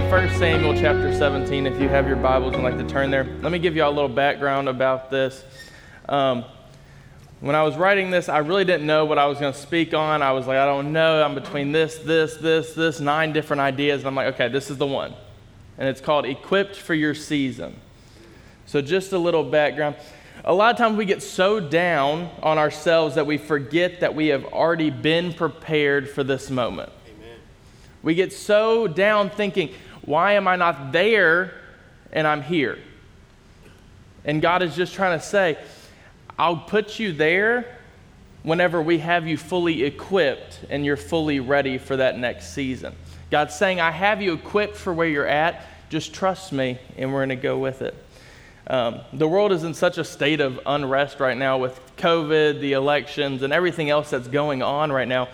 [0.00, 1.66] in 1 Samuel chapter 17.
[1.66, 3.90] If you have your Bibles and like to turn there, let me give you all
[3.90, 5.44] a little background about this.
[6.08, 6.44] Um,
[7.40, 9.92] when I was writing this, I really didn't know what I was going to speak
[9.92, 10.22] on.
[10.22, 11.22] I was like, I don't know.
[11.22, 14.00] I'm between this, this, this, this, nine different ideas.
[14.00, 15.14] And I'm like, okay, this is the one.
[15.76, 17.76] And it's called Equipped for Your Season.
[18.66, 19.96] So, just a little background.
[20.44, 24.28] A lot of times we get so down on ourselves that we forget that we
[24.28, 26.90] have already been prepared for this moment.
[27.06, 27.38] Amen.
[28.02, 31.54] We get so down thinking, why am I not there
[32.12, 32.78] and I'm here?
[34.24, 35.58] And God is just trying to say,
[36.38, 37.78] I'll put you there
[38.42, 42.94] whenever we have you fully equipped and you're fully ready for that next season.
[43.30, 45.66] God's saying, I have you equipped for where you're at.
[45.88, 47.94] Just trust me, and we're going to go with it.
[48.66, 52.72] Um, the world is in such a state of unrest right now with COVID, the
[52.72, 55.28] elections, and everything else that's going on right now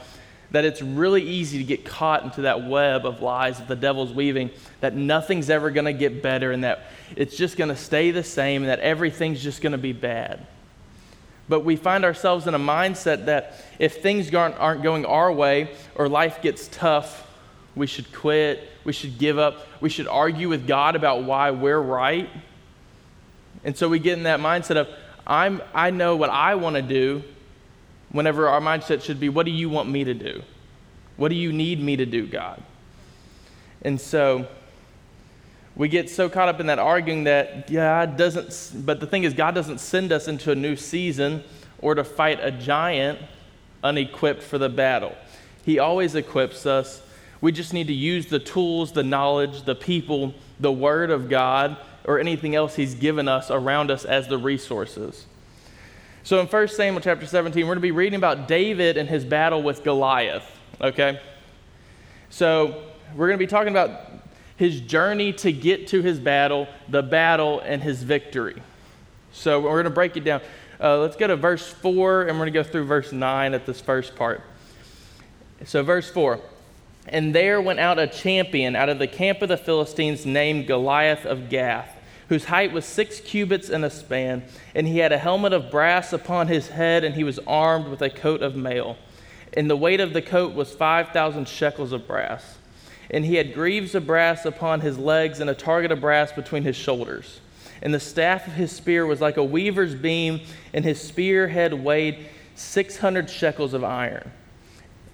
[0.52, 4.12] that it's really easy to get caught into that web of lies that the devil's
[4.12, 6.84] weaving, that nothing's ever going to get better and that
[7.16, 10.47] it's just going to stay the same and that everything's just going to be bad.
[11.48, 16.08] But we find ourselves in a mindset that if things aren't, going our way or
[16.08, 17.24] life gets tough,
[17.77, 21.80] we should quit, we should give up, we should argue with God about why we're
[21.80, 22.28] right.
[23.64, 24.89] And so we get in that mindset of,
[25.27, 27.22] I'm, I know what I want to do,
[28.11, 30.43] whenever our mindset should be, what do you want me to do?
[31.17, 32.63] What do you need me to do, God?
[33.83, 34.47] And so
[35.75, 39.35] we get so caught up in that arguing that God doesn't, but the thing is,
[39.35, 41.45] God doesn't send us into a new season
[41.79, 43.19] or to fight a giant
[43.85, 45.15] unequipped for the battle.
[45.65, 47.03] He always equips us.
[47.41, 51.77] We just need to use the tools, the knowledge, the people, the Word of God,
[52.05, 55.27] or anything else He's given us around us as the resources.
[56.27, 59.25] So in 1 Samuel chapter 17, we're going to be reading about David and his
[59.25, 60.42] battle with Goliath,
[60.81, 61.20] okay?
[62.31, 62.83] So
[63.14, 64.01] we're going to be talking about
[64.57, 68.61] his journey to get to his battle, the battle, and his victory.
[69.31, 70.41] So we're going to break it down.
[70.81, 73.65] Uh, let's go to verse 4, and we're going to go through verse 9 at
[73.65, 74.42] this first part.
[75.65, 76.41] So, verse 4
[77.07, 81.25] And there went out a champion out of the camp of the Philistines named Goliath
[81.25, 81.95] of Gath,
[82.29, 84.45] whose height was six cubits and a span,
[84.75, 88.03] and he had a helmet of brass upon his head, and he was armed with
[88.03, 88.97] a coat of mail.
[89.55, 92.57] And the weight of the coat was 5,000 shekels of brass
[93.11, 96.65] and he had greaves of brass upon his legs and a target of brass between
[96.65, 97.41] his shoulders.
[97.83, 100.41] And the staff of his spear was like a weaver's beam,
[100.73, 104.33] and his spear head weighed 600 shekels of iron.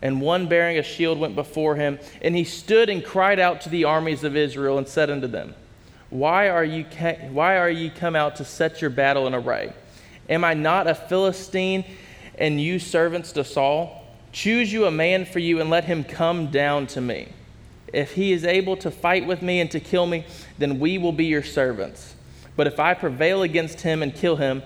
[0.01, 3.69] And one bearing a shield went before him, and he stood and cried out to
[3.69, 5.55] the armies of Israel and said unto them,
[6.13, 9.73] Why are you, ca- why are ye come out to set your battle in array?
[10.29, 11.87] Am I not a Philistine,
[12.37, 14.07] and you servants to Saul?
[14.31, 17.33] Choose you a man for you, and let him come down to me.
[17.95, 20.27] If he is able to fight with me and to kill me,
[20.59, 22.15] then we will be your servants.
[22.57, 24.63] But if I prevail against him and kill him,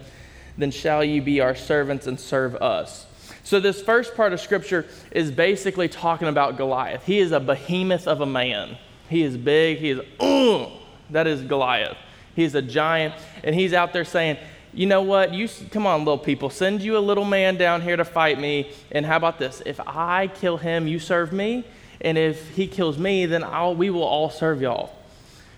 [0.59, 3.07] then shall you be our servants and serve us.
[3.45, 7.07] So, this first part of scripture is basically talking about Goliath.
[7.07, 8.79] He is a behemoth of a man.
[9.09, 9.79] He is big.
[9.79, 11.97] He is, uh, that is Goliath.
[12.35, 13.15] He's a giant.
[13.43, 14.37] And he's out there saying,
[14.73, 15.33] you know what?
[15.33, 16.51] You come on, little people.
[16.51, 18.71] Send you a little man down here to fight me.
[18.93, 19.63] And how about this?
[19.65, 21.65] If I kill him, you serve me.
[22.03, 24.95] And if he kills me, then I'll, we will all serve y'all.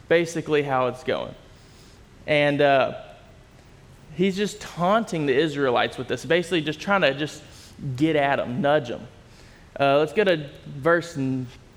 [0.09, 1.35] Basically, how it's going.
[2.29, 3.03] And uh,
[4.15, 7.43] he's just taunting the Israelites with this, basically, just trying to just
[7.97, 9.07] get at them, nudge them.
[9.79, 11.19] Uh, let's go to verse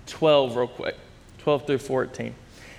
[0.07, 0.95] 12 real quick
[1.39, 2.35] 12 through 14.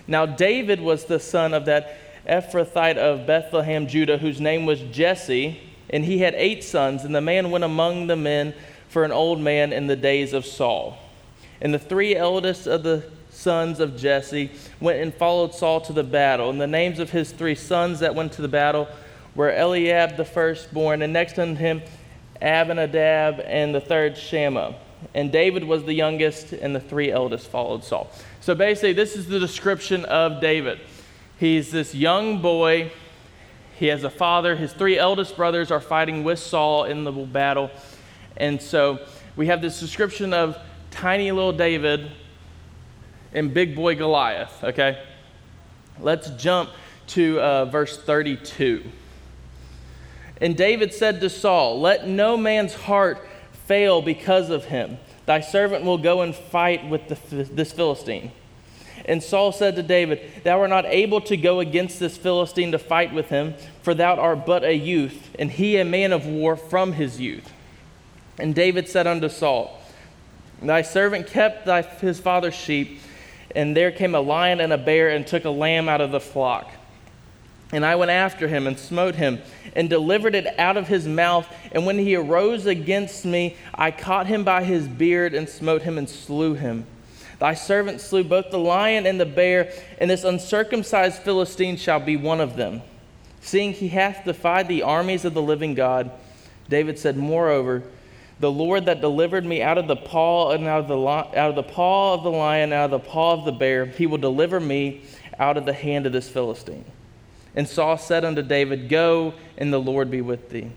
[0.06, 1.96] Now, David was the son of that
[2.26, 7.20] Ephrathite of Bethlehem, Judah, whose name was Jesse, and he had eight sons, and the
[7.20, 8.54] man went among the men
[8.88, 10.98] for an old man in the days of Saul.
[11.60, 16.04] And the three eldest of the sons of Jesse went and followed Saul to the
[16.04, 16.50] battle.
[16.50, 18.88] And the names of his three sons that went to the battle
[19.34, 21.82] were Eliab the firstborn, and next unto him
[22.41, 24.74] Abinadab, and the third Shammah.
[25.15, 28.10] And David was the youngest, and the three eldest followed Saul.
[28.42, 30.80] So basically, this is the description of David.
[31.39, 32.91] He's this young boy.
[33.78, 34.56] He has a father.
[34.56, 37.71] His three eldest brothers are fighting with Saul in the battle.
[38.36, 38.98] And so
[39.36, 40.59] we have this description of
[40.91, 42.10] tiny little David
[43.33, 45.00] and big boy Goliath, okay?
[46.00, 46.71] Let's jump
[47.09, 48.83] to uh, verse 32.
[50.41, 53.24] And David said to Saul, Let no man's heart
[53.66, 54.98] fail because of him.
[55.27, 58.33] Thy servant will go and fight with the, this Philistine.
[59.04, 62.78] And Saul said to David, Thou art not able to go against this Philistine to
[62.78, 66.57] fight with him, for thou art but a youth, and he a man of war
[66.57, 67.53] from his youth.
[68.39, 69.80] And David said unto Saul,
[70.60, 73.01] Thy servant kept thy, his father's sheep,
[73.54, 76.21] and there came a lion and a bear and took a lamb out of the
[76.21, 76.71] flock.
[77.72, 79.41] And I went after him and smote him
[79.75, 81.47] and delivered it out of his mouth.
[81.72, 85.98] And when he arose against me, I caught him by his beard and smote him
[85.98, 86.86] and slew him.
[87.39, 92.16] Thy servant slew both the lion and the bear, and this uncircumcised Philistine shall be
[92.16, 92.83] one of them.
[93.41, 96.13] Seeing he hath defied the armies of the living God,
[96.69, 97.83] David said, Moreover,
[98.39, 101.54] the Lord that delivered me out of the paw and out of the, out of
[101.57, 104.60] the paw of the lion, out of the paw of the bear, he will deliver
[104.60, 105.03] me
[105.39, 106.84] out of the hand of this Philistine.
[107.57, 110.71] And Saul said unto David, Go, and the Lord be with thee.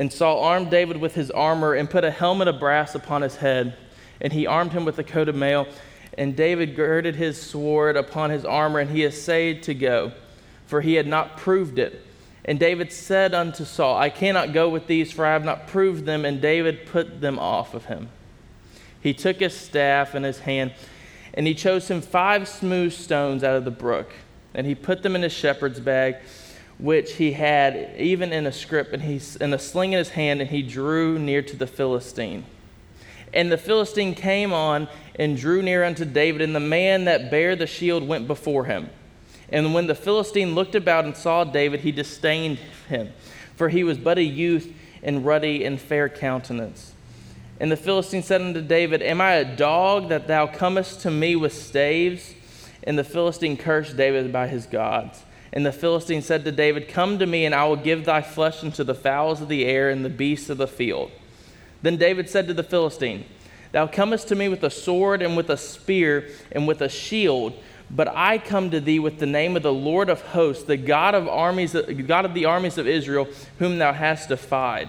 [0.00, 3.36] And Saul armed David with his armor and put a helmet of brass upon his
[3.36, 3.76] head.
[4.18, 5.68] And he armed him with a coat of mail.
[6.16, 10.12] And David girded his sword upon his armor, and he essayed to go,
[10.66, 12.04] for he had not proved it.
[12.46, 16.06] And David said unto Saul, I cannot go with these, for I have not proved
[16.06, 16.24] them.
[16.24, 18.08] And David put them off of him.
[19.02, 20.72] He took his staff in his hand,
[21.34, 24.10] and he chose him five smooth stones out of the brook
[24.54, 26.16] and he put them in his shepherd's bag,
[26.80, 30.40] which he had even in a scrip, and he in a sling in his hand,
[30.40, 32.44] and he drew near to the Philistine.
[33.32, 37.54] And the Philistine came on and drew near unto David, and the man that bare
[37.54, 38.88] the shield went before him.
[39.50, 43.12] And when the Philistine looked about and saw David, he disdained him,
[43.56, 44.72] for he was but a youth
[45.02, 46.94] and ruddy and fair countenance.
[47.58, 51.36] And the Philistine said unto David, Am I a dog that thou comest to me
[51.36, 52.34] with staves?
[52.84, 55.22] And the Philistine cursed David by his gods.
[55.52, 58.62] And the Philistine said to David, Come to me, and I will give thy flesh
[58.62, 61.10] unto the fowls of the air and the beasts of the field.
[61.82, 63.24] Then David said to the Philistine,
[63.72, 67.54] Thou comest to me with a sword and with a spear and with a shield,
[67.90, 71.14] but I come to thee with the name of the Lord of hosts, the God
[71.14, 71.72] of armies,
[72.06, 74.88] God of the armies of Israel, whom thou hast defied.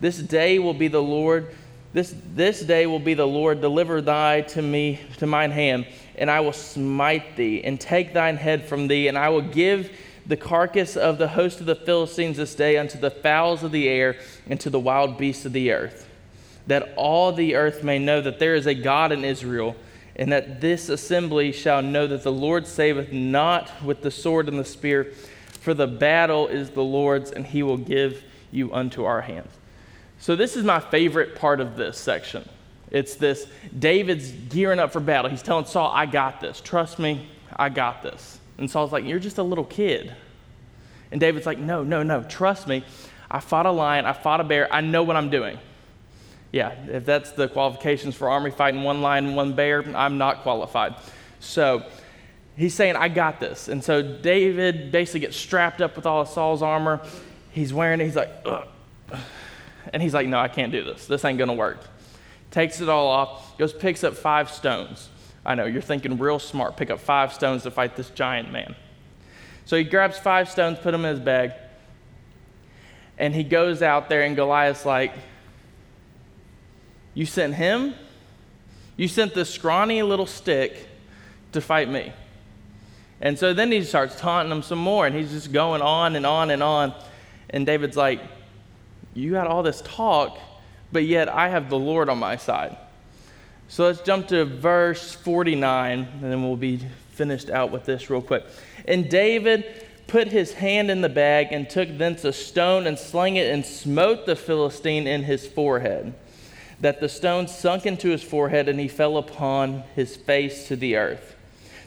[0.00, 1.54] This day will be the Lord,
[1.94, 5.86] this, this day will be the Lord deliver thy to me to mine hand
[6.16, 9.96] and I will smite thee, and take thine head from thee, and I will give
[10.26, 13.88] the carcass of the host of the Philistines this day unto the fowls of the
[13.88, 14.16] air
[14.48, 16.08] and to the wild beasts of the earth,
[16.66, 19.76] that all the earth may know that there is a God in Israel,
[20.16, 24.58] and that this assembly shall know that the Lord saveth not with the sword and
[24.58, 25.12] the spear,
[25.60, 29.52] for the battle is the Lord's, and he will give you unto our hands.
[30.18, 32.48] So, this is my favorite part of this section.
[32.96, 33.46] It's this
[33.78, 35.30] David's gearing up for battle.
[35.30, 36.62] He's telling Saul, I got this.
[36.62, 38.40] Trust me, I got this.
[38.56, 40.14] And Saul's like, You're just a little kid.
[41.12, 42.22] And David's like, No, no, no.
[42.22, 42.84] Trust me.
[43.30, 44.06] I fought a lion.
[44.06, 44.72] I fought a bear.
[44.72, 45.58] I know what I'm doing.
[46.52, 50.94] Yeah, if that's the qualifications for army fighting one lion one bear, I'm not qualified.
[51.38, 51.84] So
[52.56, 53.68] he's saying, I got this.
[53.68, 57.02] And so David basically gets strapped up with all of Saul's armor.
[57.50, 58.04] He's wearing it.
[58.04, 58.66] He's like, Ugh.
[59.92, 61.06] And he's like, No, I can't do this.
[61.06, 61.80] This ain't going to work
[62.50, 65.08] takes it all off, goes, picks up five stones.
[65.44, 66.76] I know, you're thinking real smart.
[66.76, 68.74] Pick up five stones to fight this giant man.
[69.64, 71.52] So he grabs five stones, put them in his bag,
[73.18, 75.12] and he goes out there, and Goliath's like,
[77.14, 77.94] You sent him?
[78.96, 80.88] You sent this scrawny little stick
[81.52, 82.12] to fight me.
[83.20, 86.26] And so then he starts taunting him some more, and he's just going on and
[86.26, 86.94] on and on.
[87.50, 88.20] And David's like,
[89.14, 90.38] You got all this talk,
[90.92, 92.76] but yet I have the Lord on my side.
[93.68, 96.80] So let's jump to verse 49, and then we'll be
[97.12, 98.44] finished out with this real quick.
[98.86, 103.36] And David put his hand in the bag and took thence a stone and slung
[103.36, 106.14] it and smote the Philistine in his forehead,
[106.80, 110.96] that the stone sunk into his forehead and he fell upon his face to the
[110.96, 111.34] earth.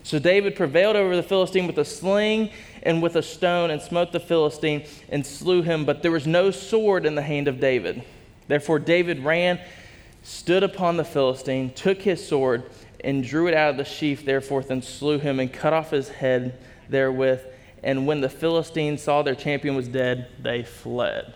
[0.04, 2.50] So David prevailed over the Philistine with a sling
[2.84, 6.52] and with a stone and smote the Philistine and slew him, but there was no
[6.52, 8.04] sword in the hand of David.
[8.50, 9.60] Therefore, David ran,
[10.24, 12.64] stood upon the Philistine, took his sword,
[13.02, 16.10] and drew it out of the sheath, therefore, and slew him, and cut off his
[16.10, 16.58] head
[16.90, 17.42] therewith.
[17.84, 21.36] And when the Philistines saw their champion was dead, they fled.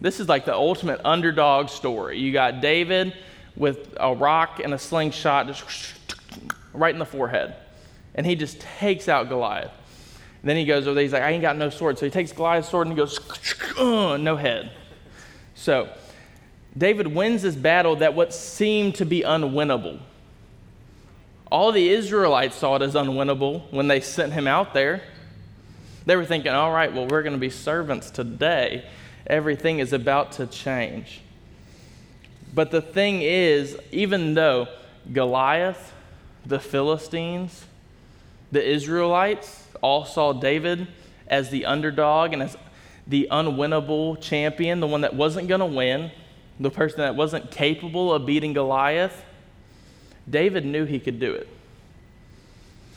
[0.00, 2.18] This is like the ultimate underdog story.
[2.18, 3.14] You got David
[3.56, 5.94] with a rock and a slingshot just
[6.72, 7.56] right in the forehead.
[8.14, 9.72] And he just takes out Goliath.
[10.44, 11.98] Then he goes over there, he's like, I ain't got no sword.
[11.98, 13.18] So he takes Goliath's sword and he goes,
[13.78, 14.72] uh, no head.
[15.54, 15.88] So
[16.76, 20.00] David wins this battle that what seemed to be unwinnable.
[21.50, 25.02] All the Israelites saw it as unwinnable when they sent him out there.
[26.06, 28.84] They were thinking, all right, well, we're going to be servants today.
[29.26, 31.20] Everything is about to change.
[32.54, 34.66] But the thing is, even though
[35.12, 35.92] Goliath,
[36.44, 37.66] the Philistines,
[38.52, 40.86] the Israelites, all saw David
[41.26, 42.56] as the underdog and as
[43.06, 46.12] the unwinnable champion, the one that wasn't going to win,
[46.60, 49.24] the person that wasn't capable of beating Goliath.
[50.28, 51.48] David knew he could do it.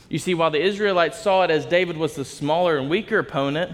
[0.08, 3.72] You see, while the Israelites saw it as David was the smaller and weaker opponent,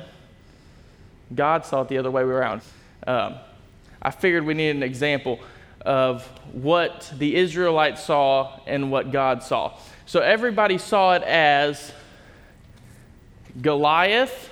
[1.34, 2.62] God saw it the other way around.
[3.06, 3.34] Um,
[4.00, 5.40] I figured we needed an example
[5.82, 9.76] of what the Israelites saw and what God saw.
[10.06, 11.92] So everybody saw it as
[13.60, 14.50] Goliath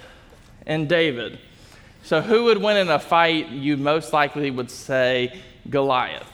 [0.67, 1.39] and David.
[2.03, 3.49] So who would win in a fight?
[3.49, 5.39] You most likely would say
[5.69, 6.31] Goliath,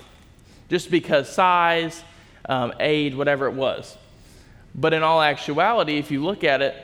[0.70, 2.02] just because size,
[2.48, 3.96] um, aid, whatever it was.
[4.74, 6.74] But in all actuality, if you look at it,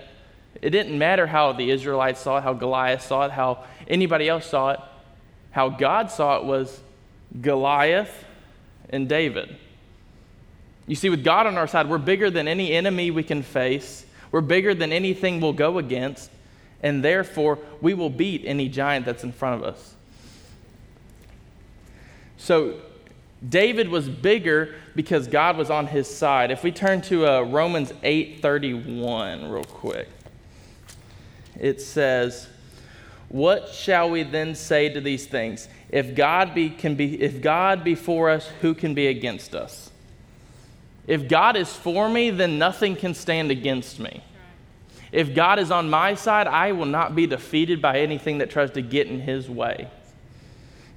[0.61, 4.47] it didn't matter how the Israelites saw it, how Goliath saw it, how anybody else
[4.47, 4.81] saw it.
[5.53, 6.81] How God saw it was
[7.41, 8.25] Goliath
[8.89, 9.57] and David.
[10.87, 14.05] You see, with God on our side, we're bigger than any enemy we can face,
[14.31, 16.31] we're bigger than anything we'll go against,
[16.83, 19.95] and therefore we will beat any giant that's in front of us.
[22.37, 22.81] So,
[23.49, 26.51] David was bigger because God was on his side.
[26.51, 30.09] If we turn to uh, Romans 8:31 real quick.
[31.59, 32.49] It says,
[33.29, 35.69] "What shall we then say to these things?
[35.91, 39.92] If God be can be if God be for us, who can be against us?
[41.07, 44.23] If God is for me, then nothing can stand against me."
[45.11, 48.71] If God is on my side, I will not be defeated by anything that tries
[48.73, 49.89] to get in his way.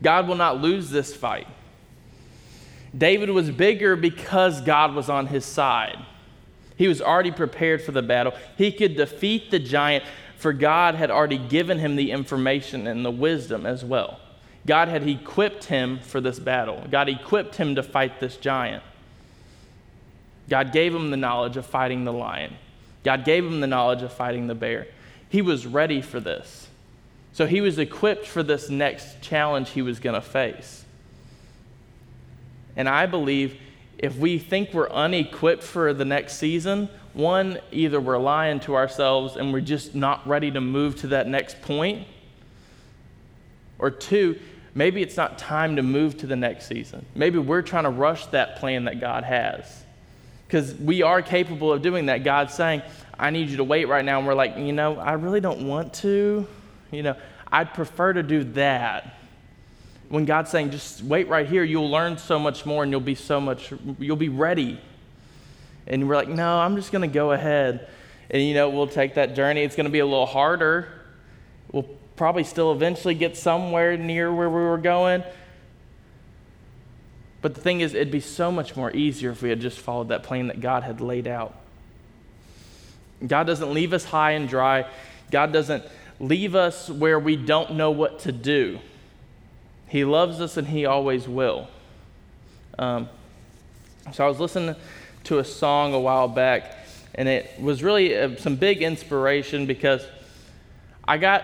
[0.01, 1.47] God will not lose this fight.
[2.97, 5.97] David was bigger because God was on his side.
[6.77, 8.33] He was already prepared for the battle.
[8.57, 10.05] He could defeat the giant,
[10.37, 14.19] for God had already given him the information and the wisdom as well.
[14.65, 18.83] God had equipped him for this battle, God equipped him to fight this giant.
[20.49, 22.55] God gave him the knowledge of fighting the lion,
[23.03, 24.87] God gave him the knowledge of fighting the bear.
[25.29, 26.67] He was ready for this.
[27.33, 30.85] So he was equipped for this next challenge he was going to face.
[32.77, 33.59] And I believe
[33.97, 39.35] if we think we're unequipped for the next season, one, either we're lying to ourselves
[39.35, 42.07] and we're just not ready to move to that next point,
[43.79, 44.39] or two,
[44.73, 47.05] maybe it's not time to move to the next season.
[47.15, 49.84] Maybe we're trying to rush that plan that God has.
[50.47, 52.23] Because we are capable of doing that.
[52.23, 52.81] God's saying,
[53.17, 54.19] I need you to wait right now.
[54.19, 56.45] And we're like, you know, I really don't want to.
[56.91, 57.15] You know,
[57.51, 59.15] I'd prefer to do that
[60.09, 63.15] when God's saying, just wait right here, you'll learn so much more and you'll be
[63.15, 64.79] so much, you'll be ready.
[65.87, 67.87] And we're like, no, I'm just going to go ahead.
[68.29, 69.61] And, you know, we'll take that journey.
[69.61, 70.87] It's going to be a little harder.
[71.71, 75.23] We'll probably still eventually get somewhere near where we were going.
[77.45, 80.07] But the thing is, it'd be so much more easier if we had just followed
[80.07, 81.53] that plan that God had laid out.
[83.27, 84.87] God doesn't leave us high and dry,
[85.29, 85.83] God doesn't
[86.19, 88.79] leave us where we don't know what to do.
[89.87, 91.67] He loves us and He always will.
[92.79, 93.09] Um,
[94.11, 94.75] so I was listening
[95.25, 96.75] to a song a while back,
[97.13, 100.03] and it was really uh, some big inspiration because
[101.07, 101.43] I got,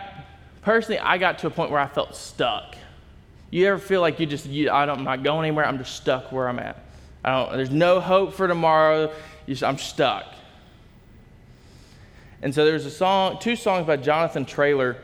[0.63, 2.75] personally, I got to a point where I felt stuck.
[3.51, 5.95] You ever feel like you just, you, I don't, I'm not going anywhere, I'm just
[5.95, 6.83] stuck where I'm at.
[7.23, 9.13] I don't, there's no hope for tomorrow,
[9.45, 10.25] just, I'm stuck.
[12.41, 14.97] And so there's a song, two songs by Jonathan Traylor,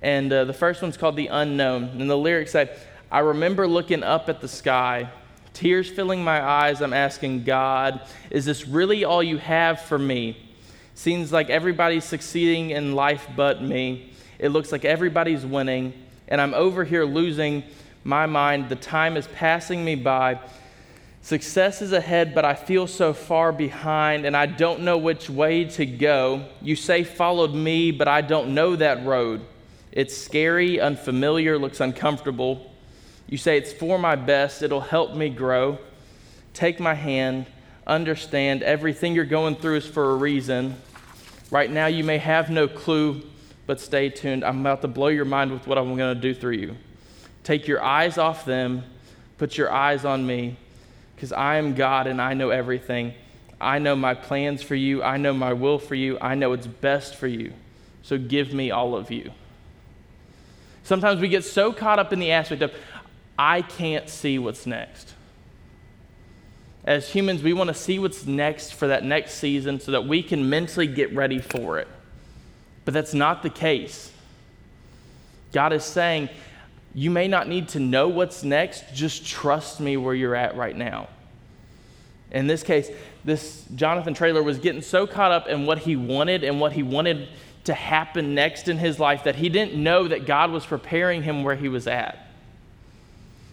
[0.00, 1.84] and uh, the first one's called The Unknown.
[2.00, 2.74] And the lyrics say,
[3.10, 5.10] I remember looking up at the sky,
[5.52, 6.80] tears filling my eyes.
[6.80, 10.36] I'm asking God, is this really all you have for me?
[10.94, 14.12] Seems like everybody's succeeding in life but me.
[14.38, 15.92] It looks like everybody's winning,
[16.28, 17.62] and I'm over here losing
[18.04, 18.68] my mind.
[18.68, 20.40] The time is passing me by.
[21.22, 25.64] Success is ahead, but I feel so far behind, and I don't know which way
[25.64, 26.44] to go.
[26.62, 29.40] You say, followed me, but I don't know that road.
[29.90, 32.70] It's scary, unfamiliar, looks uncomfortable.
[33.28, 35.78] You say, It's for my best, it'll help me grow.
[36.54, 37.46] Take my hand,
[37.86, 40.76] understand everything you're going through is for a reason.
[41.50, 43.22] Right now, you may have no clue,
[43.66, 44.44] but stay tuned.
[44.44, 46.76] I'm about to blow your mind with what I'm going to do through you.
[47.42, 48.84] Take your eyes off them,
[49.38, 50.56] put your eyes on me,
[51.14, 53.14] because I am God and I know everything.
[53.60, 56.66] I know my plans for you, I know my will for you, I know it's
[56.66, 57.52] best for you.
[58.02, 59.32] So give me all of you.
[60.84, 62.72] Sometimes we get so caught up in the aspect of,
[63.38, 65.14] I can't see what's next.
[66.84, 70.22] As humans, we want to see what's next for that next season so that we
[70.22, 71.88] can mentally get ready for it.
[72.86, 74.10] But that's not the case.
[75.52, 76.30] God is saying,
[76.94, 80.74] you may not need to know what's next, just trust me where you're at right
[80.74, 81.08] now.
[82.30, 82.90] In this case,
[83.24, 86.82] this Jonathan Traylor was getting so caught up in what he wanted and what he
[86.82, 87.28] wanted
[87.64, 91.42] to happen next in his life that he didn't know that God was preparing him
[91.42, 92.28] where he was at.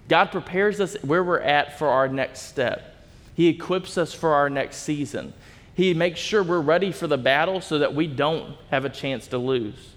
[0.08, 2.96] God prepares us where we're at for our next step.
[3.36, 5.34] He equips us for our next season.
[5.75, 9.27] He makes sure we're ready for the battle so that we don't have a chance
[9.27, 9.94] to lose.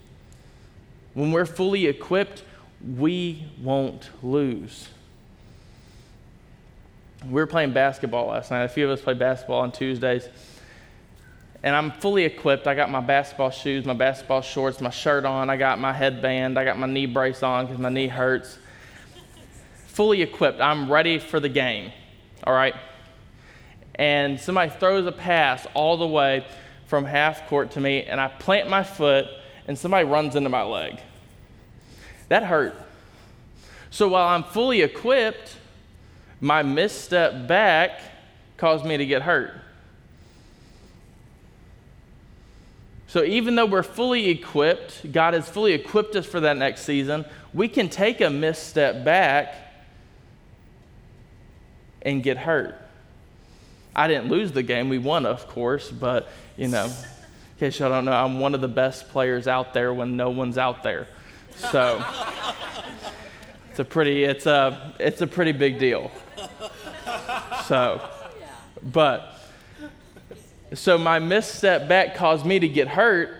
[1.14, 2.42] When we're fully equipped,
[2.96, 4.88] we won't lose.
[7.24, 8.64] We were playing basketball last night.
[8.64, 10.28] A few of us play basketball on Tuesdays.
[11.62, 12.66] And I'm fully equipped.
[12.66, 15.50] I got my basketball shoes, my basketball shorts, my shirt on.
[15.50, 16.58] I got my headband.
[16.58, 18.58] I got my knee brace on because my knee hurts.
[19.86, 20.60] Fully equipped.
[20.60, 21.92] I'm ready for the game.
[22.44, 22.74] All right?
[23.96, 26.46] And somebody throws a pass all the way
[26.86, 29.26] from half court to me, and I plant my foot,
[29.66, 31.00] and somebody runs into my leg.
[32.28, 32.74] That hurt.
[33.90, 35.56] So while I'm fully equipped,
[36.40, 38.00] my misstep back
[38.56, 39.52] caused me to get hurt.
[43.08, 47.24] So even though we're fully equipped, God has fully equipped us for that next season,
[47.54, 49.54] we can take a misstep back
[52.02, 52.85] and get hurt.
[53.98, 54.90] I didn't lose the game.
[54.90, 58.60] We won, of course, but you know, in case y'all don't know, I'm one of
[58.60, 61.08] the best players out there when no one's out there.
[61.56, 62.04] So
[63.70, 66.10] it's a pretty it's a it's a pretty big deal.
[67.64, 68.06] So,
[68.82, 69.40] but
[70.74, 73.30] so my misstep back caused me to get hurt,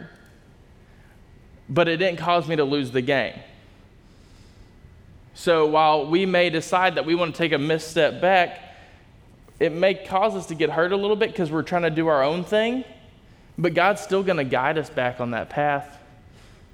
[1.68, 3.38] but it didn't cause me to lose the game.
[5.34, 8.65] So while we may decide that we want to take a misstep back,
[9.58, 12.08] it may cause us to get hurt a little bit because we're trying to do
[12.08, 12.84] our own thing,
[13.56, 15.98] but God's still going to guide us back on that path,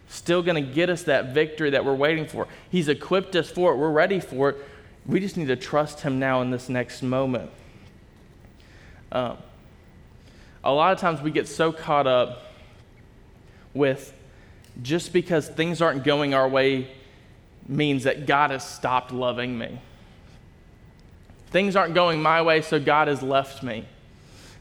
[0.08, 2.48] still going to get us that victory that we're waiting for.
[2.70, 4.56] He's equipped us for it, we're ready for it.
[5.06, 7.50] We just need to trust Him now in this next moment.
[9.10, 9.36] Um,
[10.64, 12.52] a lot of times we get so caught up
[13.74, 14.12] with
[14.80, 16.90] just because things aren't going our way
[17.68, 19.80] means that God has stopped loving me.
[21.52, 23.84] Things aren't going my way, so God has left me.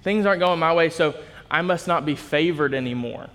[0.04, 1.16] Things aren't going my way, so
[1.50, 3.28] I must not be favored anymore.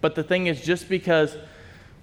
[0.00, 1.36] But the thing is, just because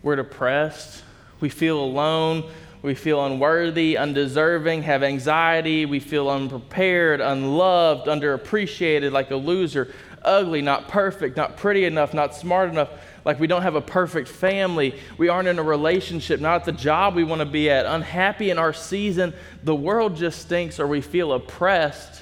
[0.02, 1.04] we're depressed,
[1.39, 2.50] we feel alone,
[2.82, 5.86] we feel unworthy, undeserving, have anxiety.
[5.86, 9.93] We feel unprepared, unloved, underappreciated, like a loser,
[10.24, 12.89] ugly, not perfect, not pretty enough, not smart enough,
[13.27, 14.97] like we don't have a perfect family.
[15.17, 18.57] We aren't in a relationship, not the job we want to be at, unhappy in
[18.57, 19.33] our season.
[19.65, 22.21] The world just stinks, or we feel oppressed.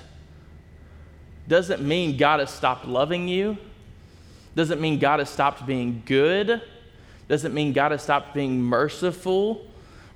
[1.48, 3.56] Doesn't mean God has stopped loving you.
[4.56, 6.60] Doesn't mean God has stopped being good.
[7.28, 9.64] Doesn't mean God has stopped being merciful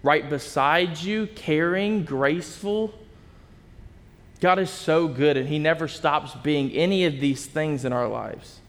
[0.01, 2.95] right beside you, caring, graceful.
[4.41, 8.07] God is so good, and He never stops being any of these things in our
[8.07, 8.59] lives.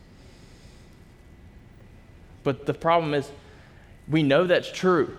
[2.42, 3.30] But the problem is,
[4.08, 5.16] we know that's true.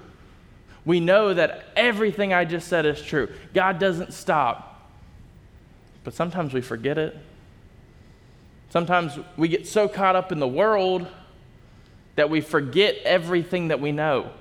[0.85, 3.29] We know that everything I just said is true.
[3.53, 4.89] God doesn't stop.
[6.03, 7.15] But sometimes we forget it.
[8.71, 11.05] Sometimes we get so caught up in the world
[12.15, 14.31] that we forget everything that we know.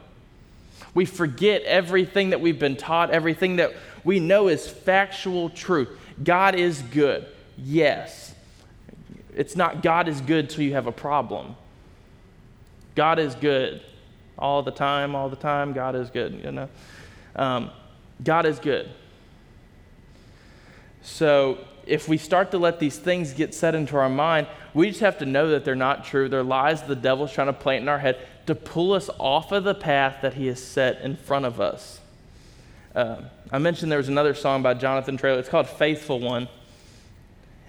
[0.95, 5.89] We forget everything that we've been taught, everything that we know is factual truth.
[6.23, 7.27] God is good.
[7.57, 8.35] Yes.
[9.37, 11.57] It's not God is good till you have a problem.
[12.95, 13.83] God is good
[14.39, 15.73] all the time, all the time.
[15.73, 16.69] God is good, you know.
[17.37, 17.71] Um,
[18.23, 18.91] God is good.
[21.03, 25.01] So if we start to let these things get set into our mind, we just
[25.01, 26.29] have to know that they're not true.
[26.29, 29.65] They're lies the devil's trying to plant in our head to pull us off of
[29.65, 32.01] the path that he has set in front of us.
[32.95, 33.23] Uh,
[33.53, 35.39] I mentioned there was another song by Jonathan Traylor.
[35.39, 36.49] It's called Faithful One.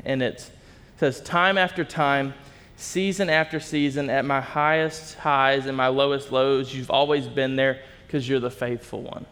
[0.04, 0.50] And it
[0.98, 2.34] says, Time after time,
[2.82, 7.82] season after season, at my highest highs and my lowest lows, you've always been there
[8.06, 9.26] because you're the faithful one.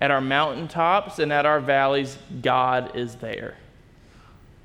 [0.00, 3.56] At our mountaintops and at our valleys, God is there.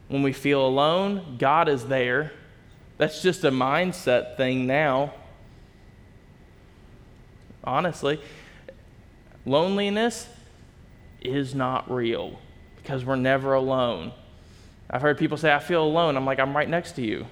[0.07, 2.31] When we feel alone, God is there
[2.97, 5.13] that's just a mindset thing now.
[7.63, 8.21] Honestly,
[9.45, 10.29] loneliness
[11.21, 12.39] is not real
[12.77, 14.13] because we're never alone.
[14.89, 16.15] I've heard people say, I feel alone.
[16.15, 17.25] I'm like, I'm right next to you.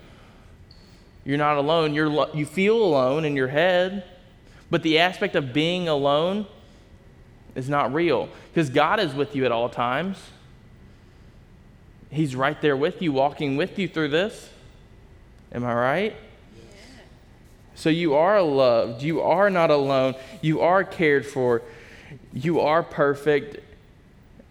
[1.25, 1.93] You're not alone.
[1.93, 4.03] You're lo- you feel alone in your head,
[4.69, 6.47] but the aspect of being alone
[7.55, 10.17] is not real because God is with you at all times.
[12.09, 14.49] He's right there with you, walking with you through this.
[15.51, 16.15] Am I right?
[17.75, 19.01] So you are loved.
[19.01, 20.15] You are not alone.
[20.41, 21.63] You are cared for.
[22.31, 23.57] You are perfect.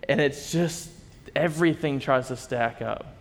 [0.08, 0.90] And it's just
[1.34, 3.16] everything tries to stack up.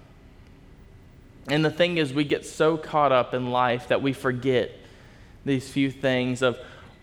[1.48, 4.72] And the thing is, we get so caught up in life that we forget
[5.44, 6.60] these few things of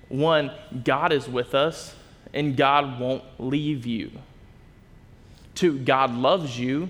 [0.08, 0.52] one,
[0.84, 1.94] God is with us
[2.32, 4.11] and God won't leave you.
[5.54, 6.88] Two, God loves you.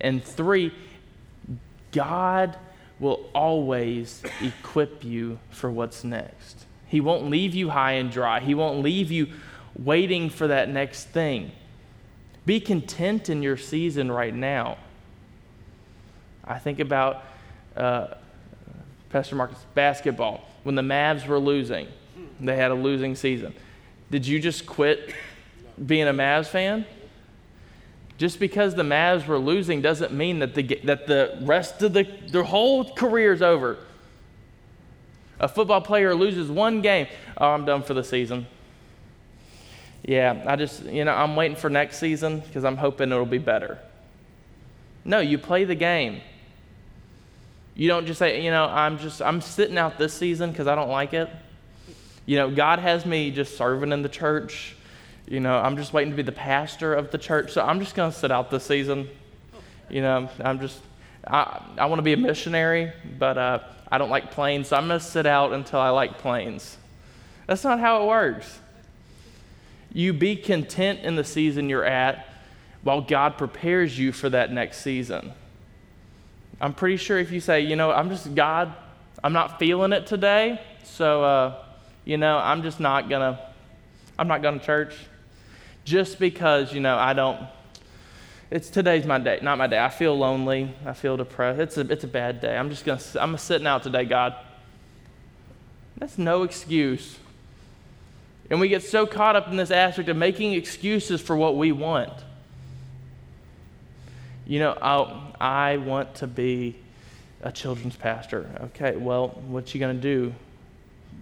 [0.00, 0.72] And three,
[1.92, 2.56] God
[2.98, 6.64] will always equip you for what's next.
[6.86, 8.40] He won't leave you high and dry.
[8.40, 9.28] He won't leave you
[9.78, 11.52] waiting for that next thing.
[12.50, 14.76] Be content in your season right now.
[16.44, 17.22] I think about
[17.76, 18.14] uh,
[19.10, 20.40] Pastor Marcus basketball.
[20.64, 21.86] When the Mavs were losing,
[22.40, 23.54] they had a losing season.
[24.10, 25.14] Did you just quit
[25.86, 26.86] being a Mavs fan?
[28.18, 32.02] Just because the Mavs were losing doesn't mean that the, that the rest of the,
[32.32, 33.78] their whole career is over.
[35.38, 37.06] A football player loses one game.
[37.38, 38.48] Oh, I'm done for the season.
[40.02, 43.38] Yeah, I just, you know, I'm waiting for next season because I'm hoping it'll be
[43.38, 43.78] better.
[45.04, 46.20] No, you play the game.
[47.74, 50.74] You don't just say, you know, I'm just, I'm sitting out this season because I
[50.74, 51.28] don't like it.
[52.26, 54.74] You know, God has me just serving in the church
[55.30, 57.94] you know, I'm just waiting to be the pastor of the church, so I'm just
[57.94, 59.08] going to sit out this season.
[59.88, 60.80] You know, I'm just,
[61.24, 63.60] I, I want to be a missionary, but uh,
[63.92, 66.76] I don't like planes, so I'm going to sit out until I like planes.
[67.46, 68.58] That's not how it works.
[69.92, 72.26] You be content in the season you're at
[72.82, 75.32] while God prepares you for that next season.
[76.60, 78.72] I'm pretty sure if you say, you know, I'm just, God,
[79.24, 81.64] I'm not feeling it today, so, uh,
[82.04, 83.38] you know, I'm just not to,
[84.18, 84.94] I'm not to church
[85.84, 87.40] just because, you know, I don't,
[88.50, 89.78] it's today's my day, not my day.
[89.78, 90.74] I feel lonely.
[90.84, 91.60] I feel depressed.
[91.60, 92.56] It's a, it's a bad day.
[92.56, 94.34] I'm just to, I'm sitting out today, God.
[95.98, 97.18] That's no excuse.
[98.50, 101.70] And we get so caught up in this aspect of making excuses for what we
[101.70, 102.12] want.
[104.44, 106.74] You know, I, I want to be
[107.42, 108.50] a children's pastor.
[108.60, 110.34] Okay, well, what you going to do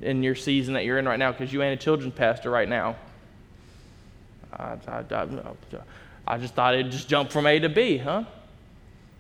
[0.00, 1.30] in your season that you're in right now?
[1.30, 2.96] Because you ain't a children's pastor right now.
[4.50, 5.26] I, I,
[6.26, 8.24] I, just thought it'd just jump from A to B, huh?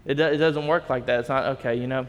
[0.06, 1.20] It, do, it doesn't work like that.
[1.20, 2.06] It's not, okay, you know,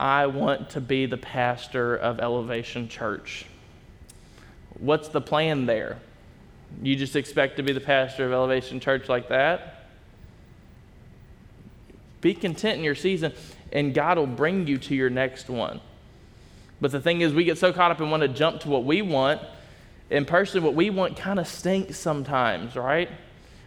[0.00, 3.46] I want to be the pastor of Elevation Church.
[4.78, 5.98] What's the plan there?
[6.82, 9.86] You just expect to be the pastor of Elevation Church like that?
[12.20, 13.32] Be content in your season,
[13.72, 15.80] and God will bring you to your next one.
[16.80, 18.84] But the thing is, we get so caught up and want to jump to what
[18.84, 19.40] we want
[20.10, 23.10] and personally, what we want kind of stinks sometimes, right?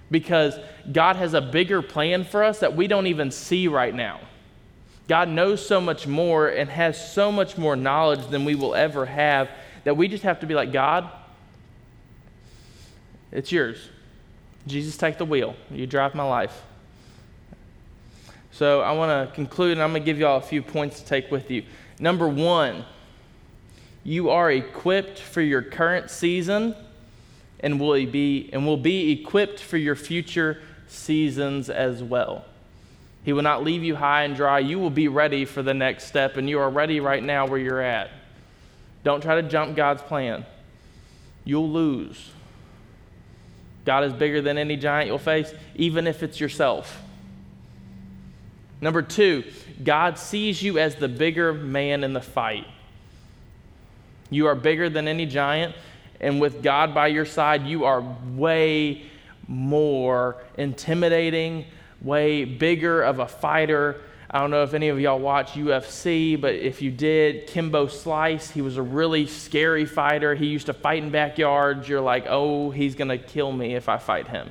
[0.10, 0.58] Because
[0.92, 4.20] God has a bigger plan for us that we don't even see right now.
[5.08, 9.06] God knows so much more and has so much more knowledge than we will ever
[9.06, 9.50] have
[9.84, 11.10] that we just have to be like, God,
[13.32, 13.90] it's yours.
[14.68, 15.56] Jesus, take the wheel.
[15.70, 16.62] You drive my life.
[18.52, 21.00] So I want to conclude, and I'm going to give you all a few points
[21.00, 21.64] to take with you.
[22.00, 22.86] Number one,
[24.04, 26.76] you are equipped for your current season
[27.62, 32.46] and will be, and will be equipped for your future seasons as well.
[33.24, 34.60] He will not leave you high and dry.
[34.60, 37.60] You will be ready for the next step, and you are ready right now where
[37.60, 38.10] you're at.
[39.04, 40.46] Don't try to jump God's plan.
[41.44, 42.32] You'll lose.
[43.86, 47.02] God is bigger than any giant you'll face, even if it's yourself.
[48.80, 49.44] Number two,
[49.84, 52.68] God sees you as the bigger man in the fight.
[54.30, 55.76] You are bigger than any giant,
[56.20, 58.02] and with God by your side, you are
[58.36, 59.04] way
[59.48, 61.66] more intimidating,
[62.02, 64.02] way bigger of a fighter.
[64.34, 68.50] I don't know if any of y'all watch UFC, but if you did, Kimbo Slice,
[68.50, 70.36] he was a really scary fighter.
[70.36, 71.90] He used to fight in backyards.
[71.90, 74.50] You're like, oh, he's going to kill me if I fight him.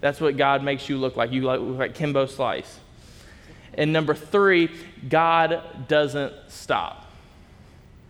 [0.00, 1.30] That's what God makes you look like.
[1.30, 2.80] You look like Kimbo Slice.
[3.74, 4.68] And number three,
[5.08, 7.06] God doesn't stop.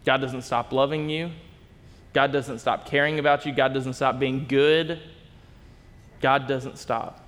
[0.06, 1.30] God doesn't stop loving you.
[2.14, 3.52] God doesn't stop caring about you.
[3.52, 4.98] God doesn't stop being good.
[6.22, 7.26] God doesn't stop.